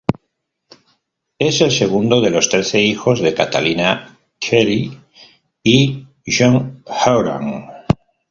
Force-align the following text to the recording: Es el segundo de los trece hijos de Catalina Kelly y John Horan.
Es 1.37 1.61
el 1.61 1.69
segundo 1.69 2.21
de 2.21 2.31
los 2.31 2.49
trece 2.49 2.81
hijos 2.81 3.19
de 3.21 3.35
Catalina 3.35 4.17
Kelly 4.39 4.99
y 5.63 6.07
John 6.25 6.81
Horan. 6.87 7.67